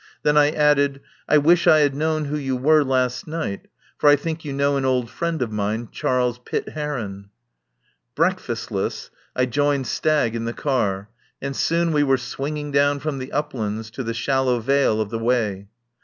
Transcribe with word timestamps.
Then 0.23 0.35
I 0.35 0.49
added: 0.49 1.01
"I 1.29 1.37
wish 1.37 1.67
I 1.67 1.81
had 1.81 1.93
known 1.93 2.25
who 2.25 2.35
you 2.35 2.55
were 2.57 2.83
last 2.83 3.27
night, 3.27 3.67
for 3.99 4.09
I 4.09 4.15
think 4.15 4.43
you 4.43 4.51
know 4.51 4.75
an 4.75 4.83
old 4.83 5.11
friend 5.11 5.43
of 5.43 5.51
mine, 5.51 5.89
Charles 5.91 6.39
Pitt 6.39 6.69
Heron." 6.69 7.29
Breakfastless 8.15 9.11
I 9.35 9.45
joined 9.45 9.85
Stagg 9.85 10.35
in 10.35 10.45
the 10.45 10.53
car, 10.53 11.09
and 11.39 11.55
soon 11.55 11.91
we 11.91 12.01
were 12.01 12.17
swinging 12.17 12.71
down 12.71 12.97
from 12.99 13.19
the 13.19 13.31
uplands 13.31 13.91
to 13.91 14.01
the 14.03 14.15
shallow 14.15 14.59
vale 14.59 14.99
of 15.01 15.11
the 15.11 15.19
Wey. 15.19 15.67